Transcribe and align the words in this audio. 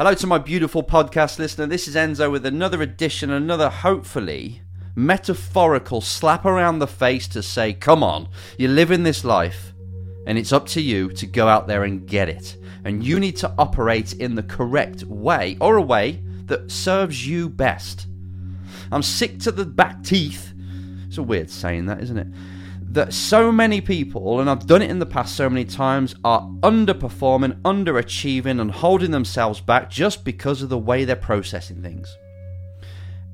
Hello 0.00 0.14
to 0.14 0.26
my 0.26 0.38
beautiful 0.38 0.82
podcast 0.82 1.38
listener. 1.38 1.66
This 1.66 1.86
is 1.86 1.94
Enzo 1.94 2.32
with 2.32 2.46
another 2.46 2.80
edition, 2.80 3.30
another 3.30 3.68
hopefully 3.68 4.62
metaphorical 4.94 6.00
slap 6.00 6.46
around 6.46 6.78
the 6.78 6.86
face 6.86 7.28
to 7.28 7.42
say, 7.42 7.74
come 7.74 8.02
on, 8.02 8.26
you're 8.56 8.70
living 8.70 9.02
this 9.02 9.26
life, 9.26 9.74
and 10.26 10.38
it's 10.38 10.54
up 10.54 10.64
to 10.68 10.80
you 10.80 11.10
to 11.10 11.26
go 11.26 11.48
out 11.48 11.66
there 11.66 11.84
and 11.84 12.06
get 12.06 12.30
it. 12.30 12.56
And 12.82 13.04
you 13.04 13.20
need 13.20 13.36
to 13.36 13.54
operate 13.58 14.14
in 14.14 14.36
the 14.36 14.42
correct 14.42 15.02
way, 15.02 15.58
or 15.60 15.76
a 15.76 15.82
way 15.82 16.22
that 16.46 16.70
serves 16.70 17.28
you 17.28 17.50
best. 17.50 18.06
I'm 18.90 19.02
sick 19.02 19.38
to 19.40 19.52
the 19.52 19.66
back 19.66 20.02
teeth. 20.02 20.54
It's 21.08 21.18
a 21.18 21.22
weird 21.22 21.50
saying 21.50 21.84
that, 21.84 22.02
isn't 22.02 22.16
it? 22.16 22.28
That 22.90 23.14
so 23.14 23.52
many 23.52 23.80
people, 23.80 24.40
and 24.40 24.50
I've 24.50 24.66
done 24.66 24.82
it 24.82 24.90
in 24.90 24.98
the 24.98 25.06
past 25.06 25.36
so 25.36 25.48
many 25.48 25.64
times, 25.64 26.14
are 26.24 26.42
underperforming, 26.62 27.60
underachieving, 27.62 28.60
and 28.60 28.70
holding 28.70 29.12
themselves 29.12 29.60
back 29.60 29.88
just 29.88 30.24
because 30.24 30.60
of 30.60 30.68
the 30.68 30.78
way 30.78 31.04
they're 31.04 31.16
processing 31.16 31.82
things. 31.82 32.16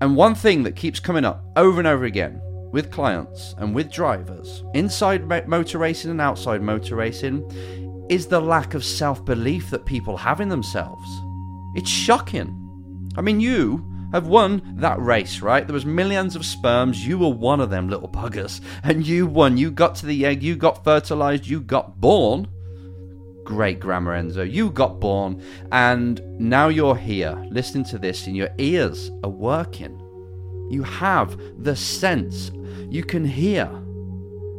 And 0.01 0.15
one 0.15 0.35
thing 0.35 0.63
that 0.65 0.77
keeps 0.77 1.01
coming 1.01 1.25
up 1.25 1.43
over 1.57 1.79
and 1.79 1.89
over 1.89 2.05
again 2.05 2.41
with 2.71 2.93
clients 2.93 3.55
and 3.57 3.75
with 3.75 3.91
drivers, 3.91 4.63
inside 4.75 5.27
motor 5.49 5.79
racing 5.79 6.11
and 6.11 6.21
outside 6.21 6.61
motor 6.61 6.97
racing, 6.97 7.51
is 8.11 8.27
the 8.27 8.41
lack 8.41 8.75
of 8.75 8.85
self 8.85 9.25
belief 9.25 9.71
that 9.71 9.87
people 9.87 10.19
have 10.19 10.43
in 10.43 10.51
themselves. 10.51 11.09
It's 11.75 11.89
shocking. 11.89 12.63
I 13.17 13.23
mean, 13.23 13.41
you 13.41 13.91
have 14.13 14.27
won 14.27 14.77
that 14.79 15.01
race, 15.01 15.41
right? 15.41 15.67
There 15.67 15.75
was 15.75 15.87
millions 15.87 16.37
of 16.37 16.45
sperms. 16.47 17.07
You 17.07 17.19
were 17.19 17.29
one 17.29 17.61
of 17.61 17.71
them 17.71 17.89
little 17.89 18.09
buggers. 18.09 18.61
And 18.83 19.07
you 19.07 19.27
won. 19.27 19.57
You 19.57 19.71
got 19.71 19.95
to 19.97 20.07
the 20.07 20.25
egg. 20.25 20.43
You 20.43 20.57
got 20.57 20.85
fertilized. 20.85 21.47
You 21.47 21.61
got 21.61 22.01
born. 22.01 22.49
Great 23.45 23.79
grammar, 23.79 24.21
Enzo. 24.21 24.51
You 24.51 24.71
got 24.71 25.01
born. 25.01 25.43
And 25.71 26.21
now 26.41 26.69
you're 26.69 26.97
here 26.97 27.37
listening 27.51 27.85
to 27.87 27.99
this, 27.99 28.27
and 28.27 28.37
your 28.37 28.51
ears 28.59 29.11
are 29.23 29.31
working. 29.31 29.97
You 30.71 30.83
have 30.83 31.39
the 31.63 31.77
sense. 31.77 32.51
You 32.91 33.05
can 33.05 33.25
hear. 33.25 33.67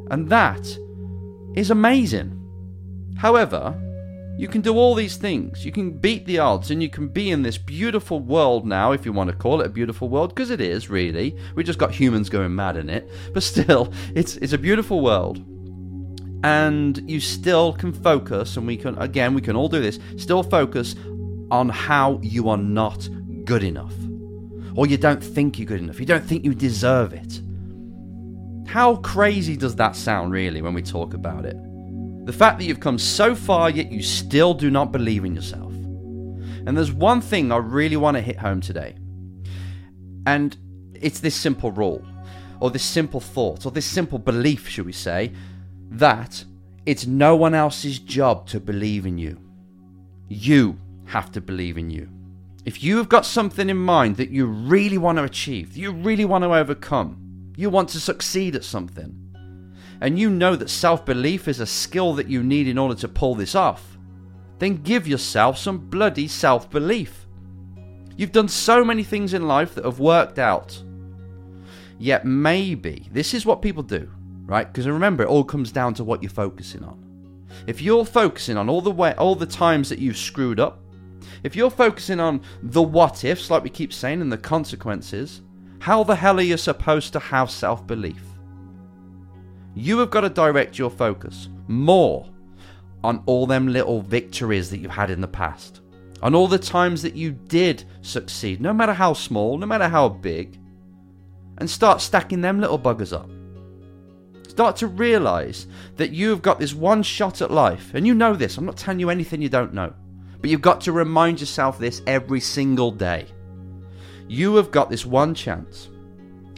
And 0.09 0.29
that 0.29 0.65
is 1.55 1.69
amazing. 1.69 2.33
However, 3.17 3.75
you 4.37 4.47
can 4.47 4.61
do 4.61 4.75
all 4.75 4.93
these 4.93 5.17
things. 5.17 5.65
You 5.65 5.71
can 5.71 5.91
beat 5.91 6.27
the 6.27 6.37
odds 6.37 6.69
and 6.69 6.81
you 6.81 6.89
can 6.89 7.07
be 7.07 7.31
in 7.31 7.41
this 7.41 7.57
beautiful 7.57 8.19
world 8.19 8.67
now, 8.67 8.91
if 8.91 9.03
you 9.03 9.11
want 9.11 9.31
to 9.31 9.35
call 9.35 9.61
it 9.61 9.65
a 9.65 9.69
beautiful 9.69 10.09
world, 10.09 10.29
because 10.29 10.51
it 10.51 10.61
is, 10.61 10.91
really. 10.91 11.35
We 11.55 11.63
just 11.63 11.79
got 11.79 11.91
humans 11.91 12.29
going 12.29 12.55
mad 12.55 12.77
in 12.77 12.89
it. 12.89 13.09
But 13.33 13.43
still, 13.43 13.91
it's, 14.15 14.37
it's 14.37 14.53
a 14.53 14.57
beautiful 14.57 15.01
world. 15.01 15.43
And 16.43 16.97
you 17.09 17.19
still 17.19 17.73
can 17.73 17.91
focus, 17.91 18.57
and 18.57 18.67
we 18.67 18.77
can, 18.77 18.95
again, 18.99 19.33
we 19.33 19.41
can 19.41 19.55
all 19.55 19.69
do 19.69 19.81
this, 19.81 19.99
still 20.17 20.43
focus 20.43 20.95
on 21.49 21.69
how 21.69 22.19
you 22.21 22.49
are 22.49 22.57
not 22.57 23.09
good 23.43 23.63
enough. 23.63 23.93
Or 24.75 24.85
you 24.85 24.97
don't 24.97 25.23
think 25.23 25.57
you're 25.57 25.65
good 25.65 25.81
enough. 25.81 25.99
You 25.99 26.05
don't 26.05 26.23
think 26.23 26.45
you 26.45 26.53
deserve 26.53 27.13
it. 27.13 27.41
How 28.67 28.97
crazy 28.97 29.57
does 29.57 29.75
that 29.77 29.95
sound, 29.95 30.31
really, 30.31 30.61
when 30.61 30.75
we 30.75 30.83
talk 30.83 31.15
about 31.15 31.45
it? 31.45 31.57
The 32.27 32.33
fact 32.33 32.59
that 32.59 32.65
you've 32.65 32.81
come 32.81 32.99
so 32.99 33.33
far, 33.33 33.69
yet 33.69 33.89
you 33.89 34.03
still 34.03 34.53
do 34.53 34.69
not 34.69 34.91
believe 34.91 35.23
in 35.23 35.33
yourself. 35.33 35.71
And 35.71 36.75
there's 36.75 36.91
one 36.91 37.21
thing 37.21 37.53
I 37.53 37.55
really 37.55 37.95
want 37.95 38.17
to 38.17 38.21
hit 38.21 38.35
home 38.35 38.59
today. 38.59 38.97
And 40.25 40.57
it's 40.93 41.21
this 41.21 41.35
simple 41.35 41.71
rule, 41.71 42.05
or 42.59 42.69
this 42.69 42.83
simple 42.83 43.21
thought, 43.21 43.65
or 43.65 43.71
this 43.71 43.85
simple 43.85 44.19
belief, 44.19 44.67
should 44.67 44.85
we 44.85 44.91
say, 44.91 45.31
that 45.89 46.43
it's 46.85 47.07
no 47.07 47.37
one 47.37 47.55
else's 47.55 47.97
job 47.97 48.45
to 48.47 48.59
believe 48.59 49.05
in 49.05 49.17
you. 49.17 49.39
You 50.27 50.77
have 51.05 51.31
to 51.31 51.39
believe 51.39 51.77
in 51.77 51.89
you. 51.89 52.09
If 52.65 52.83
you 52.83 52.97
have 52.97 53.07
got 53.07 53.25
something 53.25 53.69
in 53.69 53.77
mind 53.77 54.17
that 54.17 54.31
you 54.31 54.47
really 54.47 54.97
want 54.97 55.17
to 55.17 55.23
achieve, 55.23 55.77
you 55.77 55.93
really 55.93 56.25
want 56.25 56.43
to 56.43 56.53
overcome, 56.53 57.53
you 57.55 57.69
want 57.69 57.87
to 57.89 58.01
succeed 58.01 58.53
at 58.53 58.65
something, 58.65 59.26
and 60.01 60.19
you 60.19 60.29
know 60.29 60.55
that 60.55 60.69
self 60.69 61.05
belief 61.05 61.47
is 61.47 61.59
a 61.59 61.65
skill 61.65 62.13
that 62.15 62.27
you 62.27 62.43
need 62.43 62.67
in 62.67 62.77
order 62.77 62.95
to 62.95 63.07
pull 63.07 63.35
this 63.35 63.55
off, 63.55 63.97
then 64.59 64.81
give 64.83 65.07
yourself 65.07 65.57
some 65.57 65.77
bloody 65.77 66.27
self 66.27 66.69
belief. 66.69 67.27
You've 68.15 68.31
done 68.31 68.47
so 68.47 68.83
many 68.83 69.03
things 69.03 69.33
in 69.33 69.47
life 69.47 69.75
that 69.75 69.85
have 69.85 69.99
worked 69.99 70.39
out. 70.39 70.81
Yet 71.99 72.25
maybe 72.25 73.07
this 73.11 73.33
is 73.33 73.45
what 73.45 73.61
people 73.61 73.83
do, 73.83 74.11
right? 74.45 74.67
Because 74.67 74.87
remember, 74.87 75.23
it 75.23 75.29
all 75.29 75.43
comes 75.43 75.71
down 75.71 75.93
to 75.95 76.03
what 76.03 76.21
you're 76.21 76.29
focusing 76.29 76.83
on. 76.83 77.03
If 77.65 77.81
you're 77.81 78.05
focusing 78.05 78.57
on 78.57 78.69
all 78.69 78.81
the 78.81 78.91
way, 78.91 79.13
all 79.15 79.35
the 79.35 79.45
times 79.45 79.89
that 79.89 79.99
you've 79.99 80.17
screwed 80.17 80.59
up, 80.59 80.79
if 81.43 81.55
you're 81.55 81.71
focusing 81.71 82.19
on 82.19 82.41
the 82.61 82.81
what 82.81 83.23
ifs, 83.23 83.49
like 83.49 83.63
we 83.63 83.69
keep 83.69 83.93
saying, 83.93 84.21
and 84.21 84.31
the 84.31 84.37
consequences, 84.37 85.41
how 85.79 86.03
the 86.03 86.15
hell 86.15 86.39
are 86.39 86.43
you 86.43 86.57
supposed 86.57 87.13
to 87.13 87.19
have 87.19 87.49
self 87.49 87.85
belief? 87.85 88.21
You 89.77 89.99
have 89.99 90.09
got 90.09 90.21
to 90.21 90.29
direct 90.29 90.79
your 90.79 90.89
focus 90.89 91.49
more 91.67 92.27
on 93.03 93.21
all 93.27 93.45
them 93.45 93.67
little 93.67 94.01
victories 94.01 94.71
that 94.71 94.79
you've 94.79 94.89
had 94.89 95.11
in 95.11 95.21
the 95.21 95.27
past, 95.27 95.81
on 96.23 96.33
all 96.33 96.47
the 96.47 96.57
times 96.57 97.03
that 97.03 97.15
you 97.15 97.31
did 97.31 97.83
succeed, 98.01 98.59
no 98.59 98.73
matter 98.73 98.91
how 98.91 99.13
small, 99.13 99.55
no 99.55 99.67
matter 99.67 99.87
how 99.87 100.09
big, 100.09 100.59
and 101.59 101.69
start 101.69 102.01
stacking 102.01 102.41
them 102.41 102.59
little 102.59 102.79
buggers 102.79 103.13
up. 103.13 103.29
Start 104.49 104.75
to 104.77 104.87
realize 104.87 105.67
that 105.97 106.09
you've 106.09 106.41
got 106.41 106.59
this 106.59 106.73
one 106.73 107.03
shot 107.03 107.43
at 107.43 107.51
life, 107.51 107.91
and 107.93 108.07
you 108.07 108.15
know 108.15 108.33
this. 108.35 108.57
I'm 108.57 108.65
not 108.65 108.77
telling 108.77 108.99
you 108.99 109.11
anything 109.11 109.43
you 109.43 109.49
don't 109.49 109.75
know, 109.75 109.93
but 110.41 110.49
you've 110.49 110.59
got 110.59 110.81
to 110.81 110.91
remind 110.91 111.39
yourself 111.39 111.77
this 111.77 112.01
every 112.07 112.39
single 112.39 112.89
day. 112.89 113.27
You 114.27 114.55
have 114.55 114.71
got 114.71 114.89
this 114.89 115.05
one 115.05 115.35
chance 115.35 115.89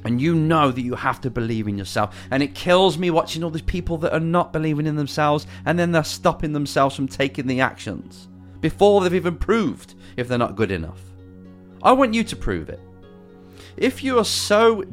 and 0.05 0.21
you 0.21 0.35
know 0.35 0.71
that 0.71 0.81
you 0.81 0.95
have 0.95 1.21
to 1.21 1.29
believe 1.29 1.67
in 1.67 1.77
yourself. 1.77 2.15
And 2.31 2.41
it 2.41 2.55
kills 2.55 2.97
me 2.97 3.09
watching 3.11 3.43
all 3.43 3.49
these 3.49 3.61
people 3.61 3.97
that 3.99 4.13
are 4.13 4.19
not 4.19 4.53
believing 4.53 4.87
in 4.87 4.95
themselves 4.95 5.47
and 5.65 5.77
then 5.77 5.91
they're 5.91 6.03
stopping 6.03 6.53
themselves 6.53 6.95
from 6.95 7.07
taking 7.07 7.47
the 7.47 7.61
actions 7.61 8.27
before 8.61 9.01
they've 9.01 9.15
even 9.15 9.37
proved 9.37 9.95
if 10.17 10.27
they're 10.27 10.37
not 10.37 10.55
good 10.55 10.71
enough. 10.71 11.01
I 11.81 11.91
want 11.93 12.13
you 12.13 12.23
to 12.23 12.35
prove 12.35 12.69
it. 12.69 12.79
If 13.77 14.03
you 14.03 14.19
are 14.19 14.25
so 14.25 14.83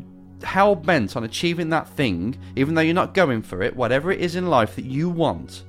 hell 0.42 0.74
bent 0.74 1.16
on 1.16 1.24
achieving 1.24 1.70
that 1.70 1.88
thing, 1.88 2.38
even 2.54 2.74
though 2.74 2.82
you're 2.82 2.94
not 2.94 3.14
going 3.14 3.42
for 3.42 3.62
it, 3.62 3.74
whatever 3.74 4.12
it 4.12 4.20
is 4.20 4.36
in 4.36 4.46
life 4.46 4.76
that 4.76 4.84
you 4.84 5.08
want, 5.08 5.64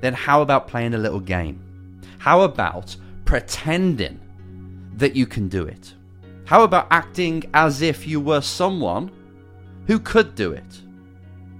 then 0.00 0.12
how 0.12 0.42
about 0.42 0.68
playing 0.68 0.94
a 0.94 0.98
little 0.98 1.20
game? 1.20 1.62
How 2.18 2.42
about 2.42 2.94
pretending 3.24 4.20
that 4.96 5.16
you 5.16 5.26
can 5.26 5.48
do 5.48 5.64
it? 5.64 5.94
How 6.44 6.64
about 6.64 6.88
acting 6.90 7.44
as 7.54 7.82
if 7.82 8.06
you 8.06 8.20
were 8.20 8.40
someone 8.40 9.10
who 9.86 9.98
could 9.98 10.34
do 10.34 10.52
it? 10.52 10.82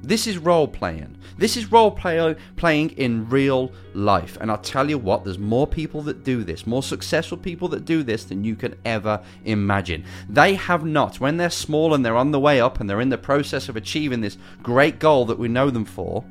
This 0.02 0.26
is 0.26 0.36
role 0.36 0.66
playing. 0.66 1.16
This 1.38 1.56
is 1.56 1.70
role 1.70 1.92
play- 1.92 2.36
playing 2.56 2.90
in 2.90 3.28
real 3.28 3.72
life. 3.94 4.36
And 4.40 4.50
I'll 4.50 4.58
tell 4.58 4.90
you 4.90 4.98
what, 4.98 5.24
there's 5.24 5.38
more 5.38 5.66
people 5.66 6.02
that 6.02 6.24
do 6.24 6.42
this, 6.42 6.66
more 6.66 6.82
successful 6.82 7.38
people 7.38 7.68
that 7.68 7.84
do 7.84 8.02
this 8.02 8.24
than 8.24 8.42
you 8.42 8.56
can 8.56 8.74
ever 8.84 9.22
imagine. 9.44 10.04
They 10.28 10.54
have 10.54 10.84
not, 10.84 11.20
when 11.20 11.36
they're 11.36 11.50
small 11.50 11.94
and 11.94 12.04
they're 12.04 12.16
on 12.16 12.32
the 12.32 12.40
way 12.40 12.60
up 12.60 12.80
and 12.80 12.90
they're 12.90 13.00
in 13.00 13.10
the 13.10 13.18
process 13.18 13.68
of 13.68 13.76
achieving 13.76 14.20
this 14.20 14.38
great 14.62 14.98
goal 14.98 15.24
that 15.26 15.38
we 15.38 15.48
know 15.48 15.70
them 15.70 15.84
for, 15.84 16.24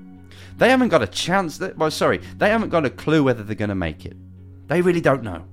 they 0.58 0.70
haven't 0.70 0.90
got 0.90 1.02
a 1.02 1.08
chance. 1.08 1.58
That, 1.58 1.78
well, 1.78 1.92
sorry, 1.92 2.20
they 2.38 2.50
haven't 2.50 2.70
got 2.70 2.86
a 2.86 2.90
clue 2.90 3.24
whether 3.24 3.44
they're 3.44 3.56
going 3.56 3.70
to 3.70 3.76
make 3.76 4.06
it. 4.06 4.18
They 4.68 4.82
really 4.82 5.02
don't 5.02 5.24
know. 5.24 5.46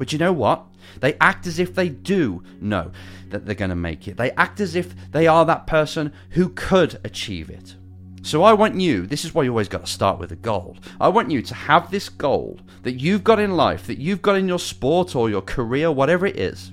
But 0.00 0.14
you 0.14 0.18
know 0.18 0.32
what? 0.32 0.64
They 1.00 1.12
act 1.20 1.46
as 1.46 1.58
if 1.58 1.74
they 1.74 1.90
do 1.90 2.42
know 2.58 2.90
that 3.28 3.44
they're 3.44 3.54
going 3.54 3.68
to 3.68 3.76
make 3.76 4.08
it. 4.08 4.16
They 4.16 4.30
act 4.30 4.58
as 4.58 4.74
if 4.74 4.94
they 5.12 5.26
are 5.26 5.44
that 5.44 5.66
person 5.66 6.14
who 6.30 6.48
could 6.48 6.98
achieve 7.04 7.50
it. 7.50 7.76
So 8.22 8.42
I 8.42 8.54
want 8.54 8.80
you, 8.80 9.06
this 9.06 9.26
is 9.26 9.34
why 9.34 9.42
you 9.42 9.50
always 9.50 9.68
got 9.68 9.84
to 9.84 9.92
start 9.92 10.18
with 10.18 10.32
a 10.32 10.36
goal. 10.36 10.78
I 10.98 11.08
want 11.08 11.30
you 11.30 11.42
to 11.42 11.54
have 11.54 11.90
this 11.90 12.08
goal 12.08 12.58
that 12.82 12.98
you've 12.98 13.22
got 13.22 13.38
in 13.38 13.58
life, 13.58 13.86
that 13.88 13.98
you've 13.98 14.22
got 14.22 14.36
in 14.36 14.48
your 14.48 14.58
sport 14.58 15.14
or 15.14 15.28
your 15.28 15.42
career, 15.42 15.92
whatever 15.92 16.24
it 16.24 16.38
is. 16.38 16.72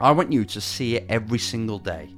I 0.00 0.12
want 0.12 0.32
you 0.32 0.46
to 0.46 0.62
see 0.62 0.96
it 0.96 1.04
every 1.10 1.38
single 1.38 1.78
day. 1.78 2.08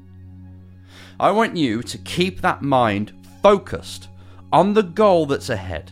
I 1.18 1.32
want 1.32 1.56
you 1.56 1.82
to 1.82 1.98
keep 1.98 2.42
that 2.42 2.62
mind 2.62 3.12
focused 3.42 4.06
on 4.52 4.74
the 4.74 4.84
goal 4.84 5.26
that's 5.26 5.50
ahead. 5.50 5.90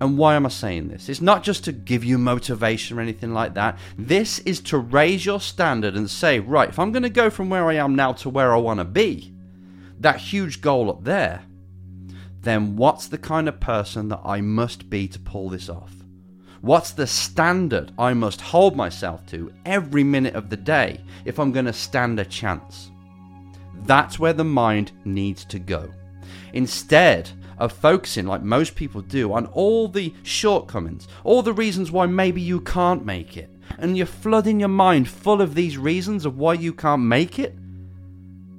And 0.00 0.18
why 0.18 0.34
am 0.34 0.44
I 0.44 0.50
saying 0.50 0.88
this? 0.88 1.08
It's 1.08 1.22
not 1.22 1.42
just 1.42 1.64
to 1.64 1.72
give 1.72 2.04
you 2.04 2.18
motivation 2.18 2.98
or 2.98 3.00
anything 3.00 3.32
like 3.32 3.54
that. 3.54 3.78
This 3.96 4.40
is 4.40 4.60
to 4.62 4.78
raise 4.78 5.24
your 5.24 5.40
standard 5.40 5.94
and 5.94 6.10
say, 6.10 6.38
right, 6.38 6.68
if 6.68 6.78
I'm 6.78 6.92
going 6.92 7.02
to 7.02 7.10
go 7.10 7.30
from 7.30 7.48
where 7.48 7.66
I 7.66 7.74
am 7.74 7.96
now 7.96 8.12
to 8.14 8.28
where 8.28 8.52
I 8.52 8.58
want 8.58 8.80
to 8.80 8.84
be, 8.84 9.32
that 10.00 10.18
huge 10.18 10.60
goal 10.60 10.90
up 10.90 11.04
there, 11.04 11.44
then 12.42 12.76
what's 12.76 13.08
the 13.08 13.18
kind 13.18 13.48
of 13.48 13.58
person 13.58 14.08
that 14.08 14.20
I 14.22 14.40
must 14.42 14.90
be 14.90 15.08
to 15.08 15.18
pull 15.18 15.48
this 15.48 15.70
off? 15.70 15.92
What's 16.60 16.90
the 16.90 17.06
standard 17.06 17.92
I 17.98 18.12
must 18.12 18.40
hold 18.40 18.76
myself 18.76 19.24
to 19.26 19.52
every 19.64 20.04
minute 20.04 20.34
of 20.34 20.50
the 20.50 20.56
day 20.56 21.00
if 21.24 21.38
I'm 21.38 21.52
going 21.52 21.66
to 21.66 21.72
stand 21.72 22.20
a 22.20 22.24
chance? 22.24 22.90
That's 23.84 24.18
where 24.18 24.32
the 24.32 24.44
mind 24.44 24.92
needs 25.04 25.44
to 25.46 25.58
go. 25.58 25.90
Instead 26.52 27.30
of 27.58 27.72
focusing, 27.72 28.26
like 28.26 28.42
most 28.42 28.74
people 28.74 29.00
do, 29.00 29.32
on 29.32 29.46
all 29.46 29.88
the 29.88 30.12
shortcomings, 30.22 31.08
all 31.24 31.42
the 31.42 31.52
reasons 31.52 31.90
why 31.90 32.06
maybe 32.06 32.40
you 32.40 32.60
can't 32.60 33.04
make 33.04 33.36
it, 33.36 33.50
and 33.78 33.96
you're 33.96 34.06
flooding 34.06 34.60
your 34.60 34.68
mind 34.68 35.08
full 35.08 35.40
of 35.40 35.54
these 35.54 35.78
reasons 35.78 36.24
of 36.24 36.38
why 36.38 36.54
you 36.54 36.72
can't 36.72 37.02
make 37.02 37.38
it, 37.38 37.54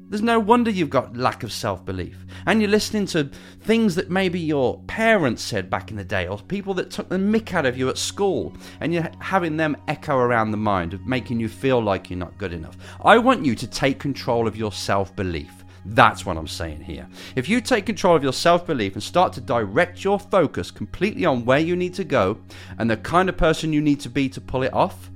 there's 0.09 0.21
no 0.21 0.39
wonder 0.39 0.71
you've 0.71 0.89
got 0.89 1.17
lack 1.17 1.43
of 1.43 1.51
self 1.51 1.83
belief. 1.83 2.25
And 2.45 2.61
you're 2.61 2.71
listening 2.71 3.07
to 3.07 3.29
things 3.61 3.95
that 3.95 4.09
maybe 4.09 4.39
your 4.39 4.81
parents 4.87 5.41
said 5.41 5.69
back 5.69 5.91
in 5.91 5.97
the 5.97 6.03
day, 6.05 6.27
or 6.27 6.37
people 6.37 6.73
that 6.75 6.91
took 6.91 7.09
the 7.09 7.17
mick 7.17 7.53
out 7.53 7.65
of 7.65 7.77
you 7.77 7.89
at 7.89 7.97
school, 7.97 8.53
and 8.79 8.93
you're 8.93 9.09
having 9.19 9.57
them 9.57 9.75
echo 9.89 10.17
around 10.17 10.51
the 10.51 10.57
mind 10.57 10.93
of 10.93 11.05
making 11.05 11.39
you 11.39 11.49
feel 11.49 11.81
like 11.81 12.09
you're 12.09 12.17
not 12.17 12.37
good 12.37 12.53
enough. 12.53 12.77
I 13.03 13.17
want 13.17 13.45
you 13.45 13.53
to 13.55 13.67
take 13.67 13.99
control 13.99 14.47
of 14.47 14.55
your 14.55 14.71
self 14.71 15.13
belief. 15.15 15.65
That's 15.89 16.25
what 16.25 16.35
I'm 16.35 16.47
saying 16.47 16.81
here. 16.81 17.07
If 17.37 17.47
you 17.47 17.61
take 17.61 17.85
control 17.85 18.15
of 18.15 18.21
your 18.21 18.33
self 18.33 18.67
belief 18.67 18.93
and 18.93 19.03
start 19.03 19.31
to 19.33 19.41
direct 19.41 20.03
your 20.03 20.19
focus 20.19 20.69
completely 20.69 21.25
on 21.25 21.45
where 21.45 21.59
you 21.59 21.77
need 21.77 21.93
to 21.93 22.03
go 22.03 22.39
and 22.77 22.89
the 22.89 22.97
kind 22.97 23.29
of 23.29 23.37
person 23.37 23.71
you 23.71 23.81
need 23.81 24.01
to 24.01 24.09
be 24.09 24.27
to 24.29 24.41
pull 24.41 24.63
it 24.63 24.73
off, 24.73 25.09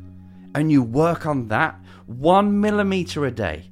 and 0.55 0.71
you 0.71 0.81
work 0.81 1.25
on 1.25 1.47
that 1.49 1.79
one 2.05 2.59
millimeter 2.59 3.25
a 3.25 3.31
day, 3.31 3.69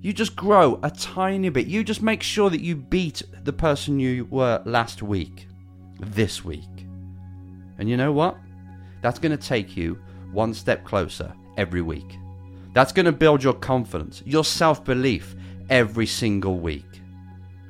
you 0.00 0.12
just 0.12 0.34
grow 0.34 0.78
a 0.82 0.90
tiny 0.90 1.48
bit. 1.50 1.66
You 1.66 1.84
just 1.84 2.02
make 2.02 2.22
sure 2.22 2.50
that 2.50 2.60
you 2.60 2.76
beat 2.76 3.22
the 3.42 3.52
person 3.52 4.00
you 4.00 4.26
were 4.26 4.62
last 4.64 5.02
week, 5.02 5.46
this 6.00 6.44
week. 6.44 6.86
And 7.78 7.88
you 7.88 7.96
know 7.96 8.12
what? 8.12 8.36
That's 9.02 9.18
going 9.18 9.36
to 9.36 9.48
take 9.48 9.76
you 9.76 9.98
one 10.32 10.54
step 10.54 10.84
closer 10.84 11.32
every 11.56 11.82
week. 11.82 12.18
That's 12.72 12.92
going 12.92 13.06
to 13.06 13.12
build 13.12 13.42
your 13.42 13.54
confidence, 13.54 14.22
your 14.26 14.44
self 14.44 14.84
belief, 14.84 15.36
every 15.68 16.06
single 16.06 16.58
week. 16.58 17.00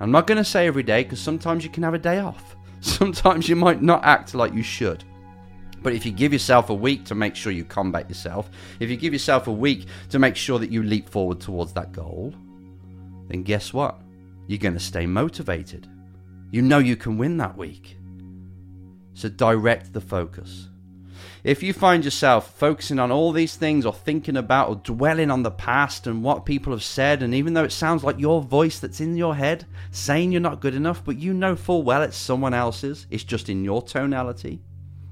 I'm 0.00 0.10
not 0.10 0.26
going 0.26 0.38
to 0.38 0.44
say 0.44 0.66
every 0.66 0.82
day 0.82 1.02
because 1.02 1.20
sometimes 1.20 1.64
you 1.64 1.70
can 1.70 1.82
have 1.82 1.94
a 1.94 1.98
day 1.98 2.18
off. 2.18 2.56
Sometimes 2.80 3.48
you 3.48 3.56
might 3.56 3.80
not 3.80 4.04
act 4.04 4.34
like 4.34 4.52
you 4.52 4.62
should. 4.62 5.04
But 5.82 5.94
if 5.94 6.04
you 6.04 6.12
give 6.12 6.32
yourself 6.32 6.68
a 6.68 6.74
week 6.74 7.04
to 7.06 7.14
make 7.14 7.34
sure 7.34 7.52
you 7.52 7.64
combat 7.64 8.08
yourself, 8.08 8.50
if 8.80 8.90
you 8.90 8.96
give 8.96 9.12
yourself 9.12 9.46
a 9.46 9.52
week 9.52 9.86
to 10.10 10.18
make 10.18 10.36
sure 10.36 10.58
that 10.58 10.70
you 10.70 10.82
leap 10.82 11.08
forward 11.08 11.40
towards 11.40 11.72
that 11.74 11.92
goal, 11.92 12.34
then 13.28 13.42
guess 13.42 13.72
what? 13.72 14.00
You're 14.46 14.58
going 14.58 14.74
to 14.74 14.80
stay 14.80 15.06
motivated. 15.06 15.88
You 16.50 16.62
know 16.62 16.78
you 16.78 16.96
can 16.96 17.16
win 17.16 17.38
that 17.38 17.56
week. 17.56 17.96
So 19.14 19.28
direct 19.28 19.92
the 19.92 20.00
focus. 20.00 20.68
If 21.44 21.62
you 21.62 21.74
find 21.74 22.02
yourself 22.02 22.54
focusing 22.56 22.98
on 22.98 23.12
all 23.12 23.30
these 23.30 23.54
things 23.54 23.84
or 23.84 23.92
thinking 23.92 24.38
about 24.38 24.70
or 24.70 24.76
dwelling 24.76 25.30
on 25.30 25.42
the 25.42 25.50
past 25.50 26.06
and 26.06 26.22
what 26.22 26.46
people 26.46 26.72
have 26.72 26.82
said, 26.82 27.22
and 27.22 27.34
even 27.34 27.52
though 27.52 27.64
it 27.64 27.72
sounds 27.72 28.02
like 28.02 28.18
your 28.18 28.40
voice 28.40 28.78
that's 28.78 28.98
in 28.98 29.14
your 29.14 29.34
head 29.34 29.66
saying 29.90 30.32
you're 30.32 30.40
not 30.40 30.60
good 30.60 30.74
enough, 30.74 31.04
but 31.04 31.18
you 31.18 31.34
know 31.34 31.54
full 31.54 31.82
well 31.82 32.00
it's 32.00 32.16
someone 32.16 32.54
else's, 32.54 33.06
it's 33.10 33.24
just 33.24 33.50
in 33.50 33.62
your 33.62 33.82
tonality. 33.82 34.62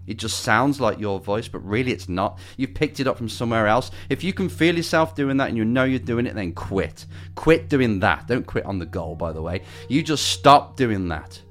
It 0.07 0.17
just 0.17 0.41
sounds 0.41 0.81
like 0.81 0.99
your 0.99 1.21
voice, 1.21 1.49
but 1.49 1.59
really 1.67 1.93
it's 1.93 2.09
not. 2.09 2.39
You've 2.57 2.73
picked 2.73 2.99
it 2.99 3.07
up 3.07 3.19
from 3.19 3.29
somewhere 3.29 3.67
else. 3.67 3.91
If 4.09 4.25
you 4.25 4.33
can 4.33 4.49
feel 4.49 4.75
yourself 4.75 5.15
doing 5.15 5.37
that 5.37 5.51
and 5.51 5.59
you 5.59 5.67
know 5.67 5.85
you're 5.85 5.99
doing 5.99 6.27
it, 6.27 6.35
then 6.35 6.53
quit. 6.53 7.05
Quit 7.35 7.69
doing 7.69 8.01
that. 8.01 8.27
Don't 8.27 8.47
quit 8.47 8.65
on 8.65 8.79
the 8.79 8.87
goal, 8.87 9.17
by 9.17 9.33
the 9.33 9.43
way. 9.43 9.61
You 9.87 10.03
just 10.03 10.29
stop 10.29 10.77
doing 10.77 11.09
that. 11.09 11.43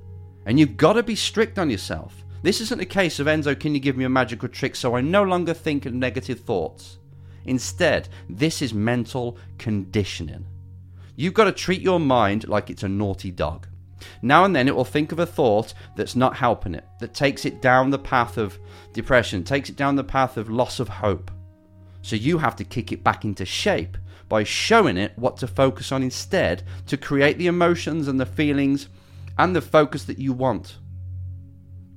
And 0.47 0.59
you've 0.59 0.75
got 0.75 0.93
to 0.93 1.03
be 1.03 1.15
strict 1.15 1.59
on 1.59 1.69
yourself. 1.69 2.25
This 2.43 2.59
isn't 2.61 2.81
a 2.81 2.85
case 2.85 3.19
of 3.19 3.27
Enzo, 3.27 3.59
can 3.59 3.75
you 3.75 3.79
give 3.79 3.97
me 3.97 4.05
a 4.05 4.09
magical 4.09 4.49
trick 4.49 4.75
so 4.75 4.95
I 4.95 5.01
no 5.01 5.21
longer 5.21 5.53
think 5.53 5.85
negative 5.85 6.39
thoughts? 6.39 6.97
Instead, 7.45 8.09
this 8.29 8.61
is 8.61 8.73
mental 8.73 9.37
conditioning. 9.57 10.45
You've 11.15 11.35
got 11.35 11.43
to 11.45 11.51
treat 11.51 11.81
your 11.81 11.99
mind 11.99 12.47
like 12.47 12.69
it's 12.69 12.83
a 12.83 12.89
naughty 12.89 13.29
dog. 13.29 13.67
Now 14.23 14.43
and 14.45 14.55
then 14.55 14.67
it 14.67 14.75
will 14.75 14.85
think 14.85 15.11
of 15.11 15.19
a 15.19 15.25
thought 15.25 15.75
that's 15.95 16.15
not 16.15 16.35
helping 16.35 16.73
it, 16.73 16.85
that 16.99 17.13
takes 17.13 17.45
it 17.45 17.61
down 17.61 17.91
the 17.91 17.99
path 17.99 18.37
of 18.37 18.57
depression, 18.93 19.43
takes 19.43 19.69
it 19.69 19.75
down 19.75 19.95
the 19.95 20.03
path 20.03 20.37
of 20.37 20.49
loss 20.49 20.79
of 20.79 20.89
hope. 20.89 21.29
So 22.01 22.15
you 22.15 22.39
have 22.39 22.55
to 22.55 22.63
kick 22.63 22.91
it 22.91 23.03
back 23.03 23.23
into 23.23 23.45
shape 23.45 23.97
by 24.27 24.43
showing 24.43 24.97
it 24.97 25.13
what 25.15 25.37
to 25.37 25.47
focus 25.47 25.91
on 25.91 26.01
instead 26.01 26.63
to 26.87 26.97
create 26.97 27.37
the 27.37 27.47
emotions 27.47 28.07
and 28.07 28.19
the 28.19 28.25
feelings 28.25 28.87
and 29.37 29.55
the 29.55 29.61
focus 29.61 30.05
that 30.05 30.17
you 30.17 30.33
want. 30.33 30.77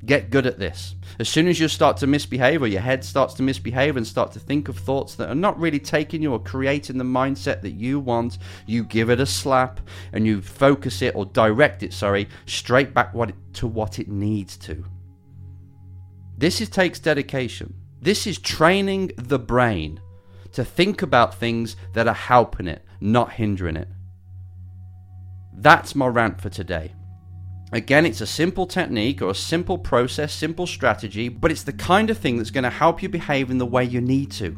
Get 0.04 0.30
good 0.30 0.46
at 0.46 0.58
this. 0.58 0.96
As 1.18 1.28
soon 1.28 1.48
as 1.48 1.58
you 1.58 1.68
start 1.68 1.96
to 1.98 2.06
misbehave 2.06 2.62
or 2.62 2.66
your 2.66 2.80
head 2.80 3.04
starts 3.04 3.34
to 3.34 3.42
misbehave 3.42 3.96
and 3.96 4.06
start 4.06 4.32
to 4.32 4.40
think 4.40 4.68
of 4.68 4.76
thoughts 4.76 5.14
that 5.14 5.30
are 5.30 5.34
not 5.34 5.58
really 5.58 5.78
taking 5.78 6.20
you 6.20 6.32
or 6.32 6.38
creating 6.38 6.98
the 6.98 7.04
mindset 7.04 7.62
that 7.62 7.72
you 7.72 8.00
want, 8.00 8.38
you 8.66 8.84
give 8.84 9.08
it 9.08 9.20
a 9.20 9.26
slap 9.26 9.80
and 10.12 10.26
you 10.26 10.42
focus 10.42 11.00
it 11.00 11.14
or 11.14 11.24
direct 11.26 11.82
it, 11.82 11.92
sorry, 11.92 12.28
straight 12.46 12.92
back 12.92 13.14
what 13.14 13.30
it, 13.30 13.36
to 13.54 13.66
what 13.66 13.98
it 13.98 14.08
needs 14.08 14.56
to. 14.58 14.84
This 16.36 16.60
is, 16.60 16.68
takes 16.68 16.98
dedication. 16.98 17.72
This 18.02 18.26
is 18.26 18.38
training 18.38 19.12
the 19.16 19.38
brain 19.38 20.00
to 20.52 20.64
think 20.64 21.00
about 21.00 21.34
things 21.38 21.76
that 21.94 22.08
are 22.08 22.14
helping 22.14 22.66
it, 22.66 22.84
not 23.00 23.32
hindering 23.32 23.76
it. 23.76 23.88
That's 25.54 25.94
my 25.94 26.08
rant 26.08 26.40
for 26.40 26.50
today. 26.50 26.92
Again, 27.74 28.06
it's 28.06 28.20
a 28.20 28.26
simple 28.26 28.68
technique 28.68 29.20
or 29.20 29.30
a 29.30 29.34
simple 29.34 29.78
process, 29.78 30.32
simple 30.32 30.64
strategy, 30.64 31.28
but 31.28 31.50
it's 31.50 31.64
the 31.64 31.72
kind 31.72 32.08
of 32.08 32.16
thing 32.16 32.36
that's 32.38 32.52
going 32.52 32.62
to 32.62 32.70
help 32.70 33.02
you 33.02 33.08
behave 33.08 33.50
in 33.50 33.58
the 33.58 33.66
way 33.66 33.82
you 33.82 34.00
need 34.00 34.30
to 34.32 34.56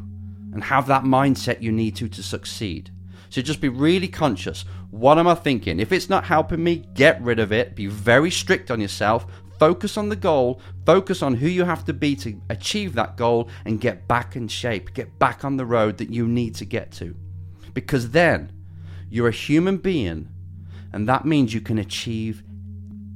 and 0.52 0.62
have 0.62 0.86
that 0.88 1.04
mindset 1.04 1.62
you 1.62 1.72
need 1.72 1.96
to 1.96 2.10
to 2.10 2.22
succeed. 2.22 2.90
So 3.30 3.40
just 3.40 3.62
be 3.62 3.70
really 3.70 4.06
conscious. 4.06 4.66
What 4.90 5.16
am 5.16 5.26
I 5.26 5.34
thinking? 5.34 5.80
If 5.80 5.92
it's 5.92 6.10
not 6.10 6.24
helping 6.24 6.62
me, 6.62 6.84
get 6.92 7.18
rid 7.22 7.38
of 7.38 7.52
it. 7.52 7.74
Be 7.74 7.86
very 7.86 8.30
strict 8.30 8.70
on 8.70 8.82
yourself. 8.82 9.26
Focus 9.58 9.96
on 9.96 10.10
the 10.10 10.16
goal. 10.16 10.60
Focus 10.84 11.22
on 11.22 11.36
who 11.36 11.48
you 11.48 11.64
have 11.64 11.86
to 11.86 11.94
be 11.94 12.16
to 12.16 12.38
achieve 12.50 12.92
that 12.96 13.16
goal 13.16 13.48
and 13.64 13.80
get 13.80 14.06
back 14.06 14.36
in 14.36 14.46
shape. 14.46 14.92
Get 14.92 15.18
back 15.18 15.42
on 15.42 15.56
the 15.56 15.64
road 15.64 15.96
that 15.96 16.10
you 16.10 16.28
need 16.28 16.54
to 16.56 16.66
get 16.66 16.92
to. 16.92 17.16
Because 17.72 18.10
then 18.10 18.52
you're 19.08 19.28
a 19.28 19.32
human 19.32 19.78
being, 19.78 20.28
and 20.92 21.08
that 21.08 21.24
means 21.24 21.54
you 21.54 21.62
can 21.62 21.78
achieve 21.78 22.42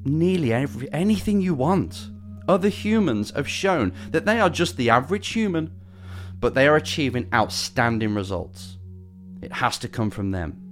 nearly 0.04 0.52
every, 0.52 0.92
anything 0.92 1.40
you 1.40 1.54
want. 1.54 2.10
Other 2.48 2.68
humans 2.68 3.30
have 3.30 3.48
shown 3.48 3.92
that 4.10 4.24
they 4.24 4.40
are 4.40 4.50
just 4.50 4.76
the 4.76 4.90
average 4.90 5.28
human, 5.28 5.72
but 6.38 6.54
they 6.54 6.66
are 6.66 6.76
achieving 6.76 7.28
outstanding 7.32 8.14
results. 8.14 8.78
It 9.42 9.52
has 9.52 9.78
to 9.78 9.88
come 9.88 10.10
from 10.10 10.30
them. 10.30 10.70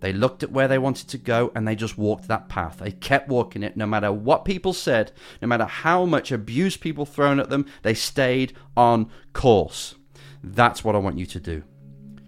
They 0.00 0.12
looked 0.12 0.42
at 0.42 0.50
where 0.50 0.66
they 0.66 0.78
wanted 0.78 1.08
to 1.10 1.18
go 1.18 1.52
and 1.54 1.66
they 1.66 1.76
just 1.76 1.96
walked 1.96 2.26
that 2.26 2.48
path. 2.48 2.78
They 2.78 2.90
kept 2.90 3.28
walking 3.28 3.62
it 3.62 3.76
no 3.76 3.86
matter 3.86 4.12
what 4.12 4.44
people 4.44 4.72
said, 4.72 5.12
no 5.40 5.46
matter 5.46 5.64
how 5.64 6.04
much 6.06 6.32
abuse 6.32 6.76
people 6.76 7.06
thrown 7.06 7.38
at 7.38 7.50
them, 7.50 7.66
they 7.82 7.94
stayed 7.94 8.52
on 8.76 9.10
course. 9.32 9.94
That's 10.42 10.82
what 10.82 10.96
I 10.96 10.98
want 10.98 11.18
you 11.18 11.26
to 11.26 11.38
do. 11.38 11.62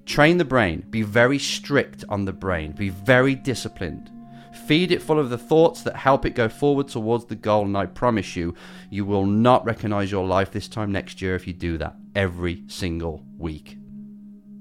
Train 0.06 0.38
the 0.38 0.44
brain, 0.44 0.84
be 0.88 1.02
very 1.02 1.38
strict 1.38 2.04
on 2.08 2.26
the 2.26 2.32
brain, 2.32 2.72
be 2.72 2.90
very 2.90 3.34
disciplined. 3.34 4.08
Feed 4.54 4.92
it 4.92 5.02
full 5.02 5.18
of 5.18 5.30
the 5.30 5.38
thoughts 5.38 5.82
that 5.82 5.96
help 5.96 6.24
it 6.24 6.34
go 6.34 6.48
forward 6.48 6.88
towards 6.88 7.26
the 7.26 7.34
goal, 7.34 7.64
and 7.64 7.76
I 7.76 7.86
promise 7.86 8.36
you, 8.36 8.54
you 8.88 9.04
will 9.04 9.26
not 9.26 9.64
recognize 9.64 10.10
your 10.10 10.26
life 10.26 10.50
this 10.52 10.68
time 10.68 10.92
next 10.92 11.20
year 11.20 11.34
if 11.34 11.46
you 11.46 11.52
do 11.52 11.76
that 11.78 11.96
every 12.14 12.64
single 12.66 13.24
week. 13.36 13.76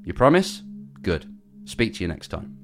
You 0.04 0.14
promise? 0.14 0.64
Good. 1.02 1.26
Speak 1.66 1.94
to 1.96 2.04
you 2.04 2.08
next 2.08 2.28
time. 2.30 2.63